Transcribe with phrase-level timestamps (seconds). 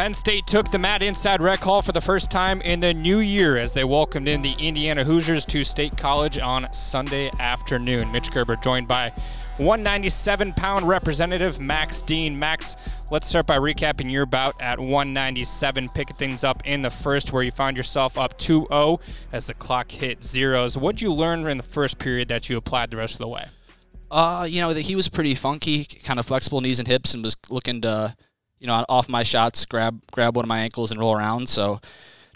[0.00, 3.18] Penn State took the mat inside Rec Hall for the first time in the new
[3.18, 8.10] year as they welcomed in the Indiana Hoosiers to State College on Sunday afternoon.
[8.10, 9.10] Mitch Gerber joined by
[9.58, 12.38] 197 pound representative Max Dean.
[12.38, 12.76] Max,
[13.10, 17.42] let's start by recapping your bout at 197, picking things up in the first where
[17.42, 19.00] you found yourself up 2 0
[19.34, 20.78] as the clock hit zeros.
[20.78, 23.48] What'd you learn in the first period that you applied the rest of the way?
[24.10, 27.22] Uh, you know, that he was pretty funky, kind of flexible knees and hips, and
[27.22, 28.16] was looking to,
[28.60, 31.48] you know, off my shots, grab grab one of my ankles and roll around.
[31.48, 31.80] So,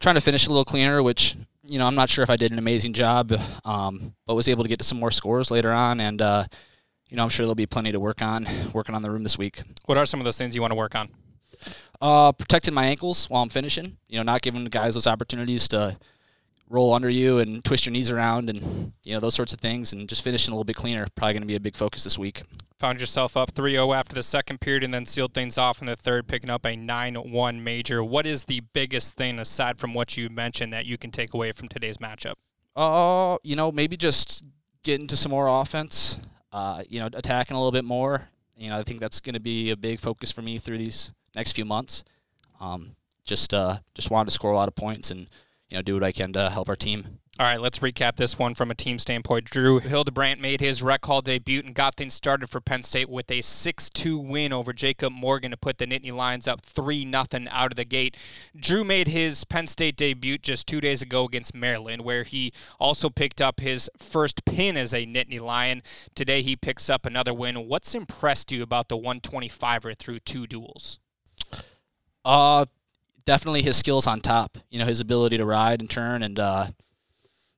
[0.01, 2.51] trying to finish a little cleaner, which you know I'm not sure if I did
[2.51, 3.33] an amazing job,
[3.65, 6.47] um, but was able to get to some more scores later on, and uh,
[7.15, 9.39] you know, I'm sure there'll be plenty to work on, working on the room this
[9.39, 9.63] week.
[9.85, 11.11] What are some of those things you want to work on?
[12.01, 13.99] Uh, protecting my ankles while I'm finishing.
[14.09, 15.97] You know, not giving the guys those opportunities to
[16.69, 19.93] roll under you and twist your knees around and you know those sorts of things,
[19.93, 21.07] and just finishing a little bit cleaner.
[21.15, 22.43] Probably going to be a big focus this week.
[22.81, 25.97] Found yourself up 3-0 after the second period, and then sealed things off in the
[25.97, 28.03] third, picking up a 9-1 major.
[28.03, 31.53] What is the biggest thing aside from what you mentioned that you can take away
[31.53, 32.35] from today's matchup?
[32.77, 34.45] Uh, you know, maybe just
[34.83, 36.19] getting to some more offense
[36.55, 38.29] uh, you know, attacking a little bit more.
[38.57, 41.11] You know, I think that's going to be a big focus for me through these
[41.35, 42.05] next few months.
[42.61, 45.29] Um, just uh, just wanted to score a lot of points and
[45.69, 47.19] you know do what I can to help our team.
[47.37, 49.47] All right, let's recap this one from a team standpoint.
[49.47, 53.29] Drew Hildebrandt made his rec hall debut and got things started for Penn State with
[53.29, 57.73] a 6-2 win over Jacob Morgan to put the Nittany Lions up 3 nothing out
[57.73, 58.17] of the gate.
[58.57, 63.11] Drew made his Penn State debut just two days ago against Maryland, where he also
[63.11, 65.83] picked up his first pin as a Nittany Lion.
[66.15, 67.67] Today he picks up another win.
[67.67, 71.01] What's impressed you about the 125er through two duels?
[72.25, 72.67] Uh,
[73.25, 74.57] definitely his skills on top.
[74.71, 76.67] You know, his ability to ride and turn and uh,–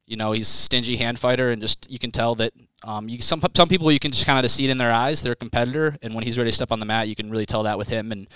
[0.06, 2.52] you know, he's stingy hand fighter, and just you can tell that
[2.84, 5.22] um, you some some people you can just kind of see it in their eyes.
[5.22, 7.46] They're a competitor, and when he's ready to step on the mat, you can really
[7.46, 8.12] tell that with him.
[8.12, 8.28] And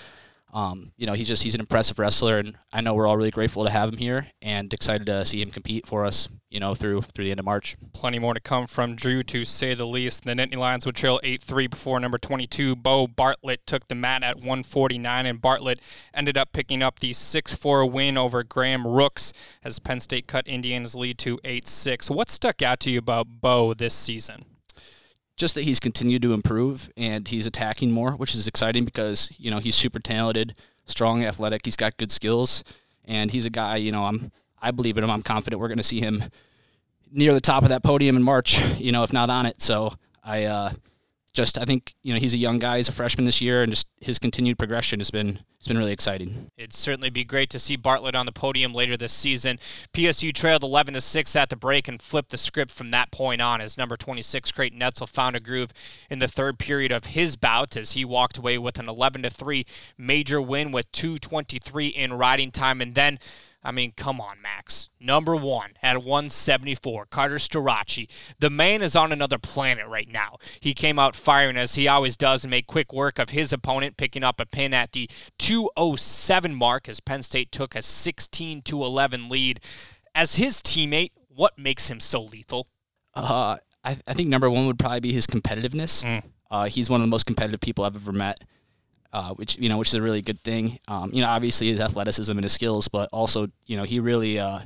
[0.53, 3.31] um, you know, he's just he's an impressive wrestler, and I know we're all really
[3.31, 6.27] grateful to have him here and excited to see him compete for us.
[6.49, 7.77] You know, through through the end of March.
[7.93, 10.25] Plenty more to come from Drew, to say the least.
[10.25, 14.35] The Nittany Lions would trail 8-3 before number 22 Beau Bartlett took the mat at
[14.35, 15.79] 149, and Bartlett
[16.13, 19.31] ended up picking up the 6-4 win over Graham Rooks
[19.63, 22.13] as Penn State cut Indiana's lead to 8-6.
[22.13, 24.43] What stuck out to you about Beau this season?
[25.41, 29.49] Just that he's continued to improve and he's attacking more, which is exciting because you
[29.49, 31.65] know he's super talented, strong, athletic.
[31.65, 32.63] He's got good skills,
[33.05, 33.77] and he's a guy.
[33.77, 34.31] You know, I'm
[34.61, 35.09] I believe in him.
[35.09, 36.25] I'm confident we're going to see him
[37.11, 38.61] near the top of that podium in March.
[38.79, 39.63] You know, if not on it.
[39.63, 40.73] So I uh,
[41.33, 42.77] just I think you know he's a young guy.
[42.77, 45.93] He's a freshman this year, and just his continued progression has been it's been really
[45.93, 46.49] exciting.
[46.57, 49.59] It'd certainly be great to see Bartlett on the podium later this season.
[49.93, 53.41] PSU trailed 11 to six at the break and flipped the script from that point
[53.41, 53.61] on.
[53.61, 55.71] As number 26 Creighton Edsell found a groove
[56.09, 59.29] in the third period of his bout as he walked away with an 11 to
[59.29, 59.65] three
[59.97, 63.19] major win with 2:23 in riding time, and then
[63.63, 64.89] I mean, come on, Max.
[64.99, 68.09] Number one at 174, Carter Starocci.
[68.39, 70.37] The man is on another planet right now.
[70.59, 73.97] He came out firing as he always does and made quick work of his opponent,
[73.97, 78.83] picking up a pin at the 207 mark as Penn State took a 16 to
[78.83, 79.59] 11 lead.
[80.15, 82.67] As his teammate, what makes him so lethal?
[83.13, 86.03] Uh, I, I think number one would probably be his competitiveness.
[86.03, 86.23] Mm.
[86.49, 88.43] Uh, he's one of the most competitive people I've ever met
[89.13, 90.79] uh, which you know, which is a really good thing.
[90.87, 94.39] Um, you know, obviously his athleticism and his skills, but also you know he really,
[94.39, 94.59] uh,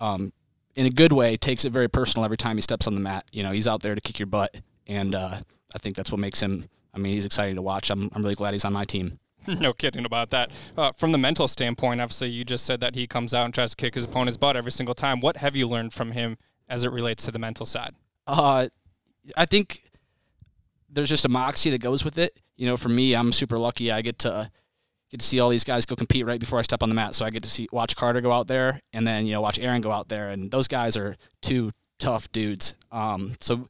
[0.00, 0.32] um,
[0.74, 3.24] in a good way, takes it very personal every time he steps on the mat.
[3.32, 4.54] You know, he's out there to kick your butt,
[4.86, 5.40] and uh,
[5.74, 6.64] I think that's what makes him.
[6.94, 7.90] I mean, he's exciting to watch.
[7.90, 9.18] I'm I'm really glad he's on my team.
[9.46, 10.50] no kidding about that.
[10.76, 13.70] Uh, from the mental standpoint, obviously, you just said that he comes out and tries
[13.70, 15.20] to kick his opponent's butt every single time.
[15.20, 16.36] What have you learned from him
[16.68, 17.94] as it relates to the mental side?
[18.26, 18.68] Uh,
[19.36, 19.85] I think
[20.96, 22.40] there's just a moxie that goes with it.
[22.56, 23.92] You know, for me, I'm super lucky.
[23.92, 24.50] I get to
[25.10, 27.14] get to see all these guys go compete right before I step on the mat.
[27.14, 29.58] So I get to see watch Carter go out there, and then you know watch
[29.58, 32.74] Aaron go out there, and those guys are two tough dudes.
[32.90, 33.68] Um, so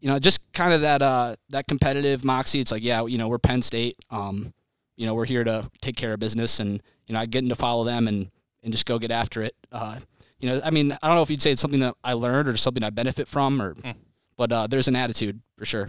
[0.00, 2.60] you know, just kind of that uh, that competitive moxie.
[2.60, 3.96] It's like, yeah, you know, we're Penn State.
[4.10, 4.52] Um,
[4.96, 7.54] you know, we're here to take care of business, and you know, I get to
[7.56, 8.30] follow them and
[8.62, 9.56] and just go get after it.
[9.72, 9.98] Uh,
[10.38, 12.46] you know, I mean, I don't know if you'd say it's something that I learned
[12.48, 13.94] or something I benefit from, or, mm.
[14.36, 15.88] but uh, there's an attitude for sure.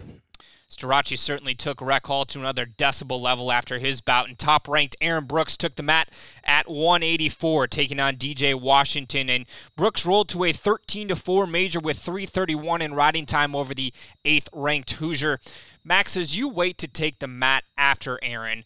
[0.70, 4.96] Starocci certainly took Rec Hall to another decibel level after his bout, and top ranked
[5.02, 6.14] Aaron Brooks took the mat
[6.44, 9.32] at 184, taking on DJ Washington.
[9.32, 13.92] And Brooks rolled to a 13 4 major with 331 in riding time over the
[14.24, 15.40] eighth ranked Hoosier.
[15.84, 18.64] Max, as you wait to take the mat after Aaron,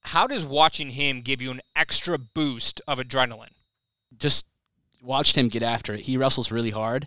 [0.00, 3.52] how does watching him give you an extra boost of adrenaline?
[4.18, 4.46] Just
[5.00, 6.00] watched him get after it.
[6.00, 7.06] He wrestles really hard,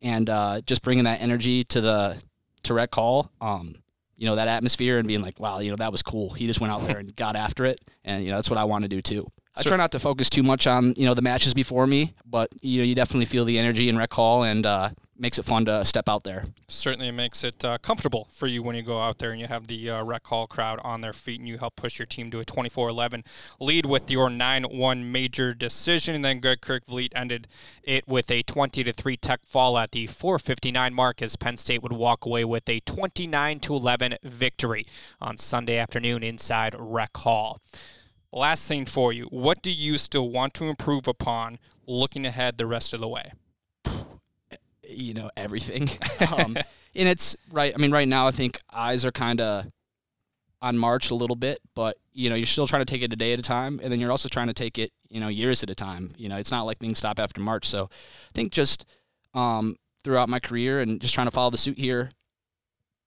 [0.00, 2.22] and uh, just bringing that energy to the
[2.64, 3.30] to Rec Hall.
[3.40, 3.76] Um,
[4.16, 6.30] you know, that atmosphere and being like, wow, you know, that was cool.
[6.30, 8.64] He just went out there and got after it, and you know, that's what I
[8.64, 9.26] want to do too.
[9.56, 12.48] I try not to focus too much on you know the matches before me, but
[12.62, 15.64] you know, you definitely feel the energy in rec hall and uh, makes it fun
[15.64, 16.44] to step out there.
[16.68, 19.66] Certainly makes it uh, comfortable for you when you go out there and you have
[19.66, 22.40] the uh, rec hall crowd on their feet and you help push your team to
[22.40, 23.24] a 24-11
[23.60, 26.14] lead with your 9-1 major decision.
[26.14, 27.46] And then Greg Kerkvliet ended
[27.82, 32.24] it with a 20-3 tech fall at the 4:59 mark as Penn State would walk
[32.24, 34.84] away with a 29-11 victory
[35.20, 37.60] on Sunday afternoon inside Rec Hall.
[38.32, 42.66] Last thing for you, what do you still want to improve upon looking ahead the
[42.66, 43.32] rest of the way?
[44.96, 45.88] You know everything.
[46.36, 46.56] um,
[46.94, 47.72] and it's right.
[47.74, 49.66] I mean, right now I think eyes are kind of
[50.62, 53.16] on March a little bit, but you know you're still trying to take it a
[53.16, 55.62] day at a time, and then you're also trying to take it you know years
[55.62, 56.14] at a time.
[56.16, 57.66] You know, it's not like things stop after March.
[57.66, 58.86] So I think just
[59.34, 62.10] um, throughout my career and just trying to follow the suit here,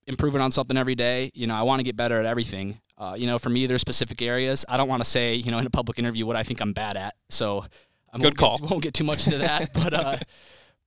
[0.06, 1.30] improving on something every day.
[1.34, 2.80] You know, I want to get better at everything.
[2.96, 4.64] Uh, you know, for me, there's specific areas.
[4.68, 6.72] I don't want to say you know in a public interview what I think I'm
[6.72, 7.14] bad at.
[7.28, 7.64] So
[8.12, 8.58] I Good call.
[8.58, 9.94] Get, won't get too much into that, but.
[9.94, 10.16] Uh,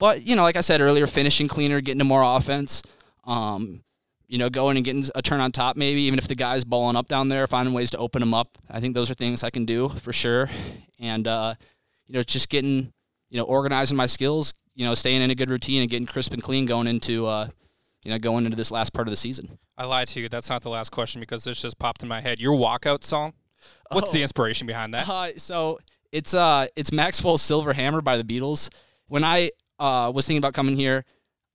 [0.02, 2.82] but you know, like I said earlier, finishing cleaner, getting to more offense.
[3.24, 3.84] Um,
[4.28, 6.96] you know, going and getting a turn on top, maybe even if the guy's balling
[6.96, 8.58] up down there, finding ways to open them up.
[8.68, 10.50] I think those are things I can do for sure.
[11.00, 11.54] And uh,
[12.08, 12.92] you know, just getting
[13.30, 14.56] you know organizing my skills.
[14.74, 17.50] You know, staying in a good routine and getting crisp and clean going into uh,
[18.04, 19.60] you know going into this last part of the season.
[19.78, 20.30] I lied to you.
[20.30, 22.40] That's not the last question because this just popped in my head.
[22.40, 23.34] Your walkout song.
[23.92, 25.08] What's oh, the inspiration behind that?
[25.08, 25.80] Uh, so
[26.12, 28.68] it's uh it's Maxwell's Silver Hammer by the Beatles.
[29.06, 29.52] When I
[29.82, 31.04] uh, was thinking about coming here.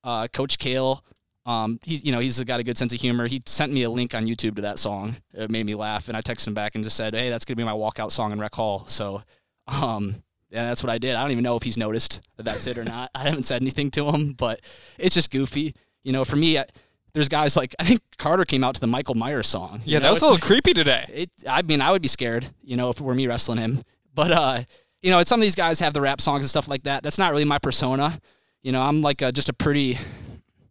[0.03, 1.01] Uh, Coach Cael,
[1.45, 3.27] um, he's you know he's got a good sense of humor.
[3.27, 5.17] He sent me a link on YouTube to that song.
[5.33, 7.55] It made me laugh, and I texted him back and just said, "Hey, that's gonna
[7.55, 9.23] be my walkout song in Rec Hall." So,
[9.67, 10.15] um,
[10.49, 11.15] yeah, that's what I did.
[11.15, 13.09] I don't even know if he's noticed that that's it or not.
[13.15, 14.59] I haven't said anything to him, but
[14.97, 15.73] it's just goofy.
[16.03, 16.65] You know, for me, I,
[17.13, 19.81] there's guys like I think Carter came out to the Michael Myers song.
[19.85, 21.05] Yeah, know, that was a little creepy today.
[21.13, 23.83] It, I mean, I would be scared, you know, if it were me wrestling him.
[24.13, 24.63] But uh,
[25.07, 27.01] you know, some of these guys have the rap songs and stuff like that.
[27.01, 28.19] That's not really my persona
[28.67, 29.97] you know, I'm like a, just a pretty,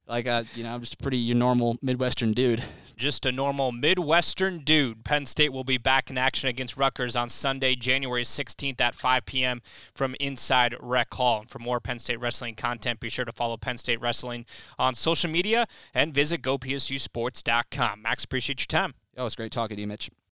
[0.07, 2.63] like a, you know, I'm just a pretty your normal Midwestern dude.
[2.95, 5.03] Just a normal Midwestern dude.
[5.03, 9.27] Penn State will be back in action against Rutgers on Sunday, January 16th at 5
[9.27, 9.63] p.m.
[9.95, 11.41] from inside Rec Hall.
[11.41, 14.45] And for more Penn State wrestling content, be sure to follow Penn State Wrestling
[14.79, 18.03] on social media and visit gopsusports.com.
[18.03, 18.95] Max, appreciate your time.
[19.17, 20.11] Oh, it's great talking to you, Mitch.